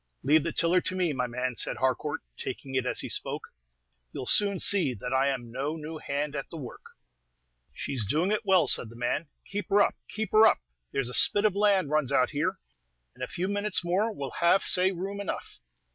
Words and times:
"Leave 0.23 0.43
the 0.43 0.51
tiller 0.51 0.81
to 0.81 0.95
me, 0.95 1.13
my 1.13 1.27
man," 1.27 1.55
said 1.55 1.77
Harcourt, 1.77 2.21
taking 2.35 2.73
it 2.73 2.87
as 2.87 3.01
he 3.01 3.07
spoke. 3.07 3.49
"You 4.11 4.23
'll 4.23 4.25
soon 4.25 4.59
see 4.59 4.95
that 4.95 5.13
I 5.13 5.29
'm 5.29 5.51
no 5.51 5.75
new 5.75 5.99
hand 5.99 6.35
at 6.35 6.49
the 6.49 6.57
work." 6.57 6.81
"She's 7.71 8.03
doing 8.07 8.31
it 8.31 8.43
well," 8.43 8.67
said 8.67 8.89
the 8.89 8.95
man. 8.95 9.27
"Keep 9.45 9.69
her 9.69 9.79
up! 9.79 9.93
keep 10.09 10.31
her 10.31 10.47
up! 10.47 10.57
there's 10.91 11.09
a 11.09 11.13
spit 11.13 11.45
of 11.45 11.55
land 11.55 11.91
runs 11.91 12.11
out 12.11 12.31
here; 12.31 12.57
in 13.15 13.21
a 13.21 13.27
few 13.27 13.47
minutes 13.47 13.83
more 13.85 14.11
we'll 14.11 14.37
have 14.41 14.63
say 14.63 14.91
room 14.91 15.19
enough." 15.21 15.59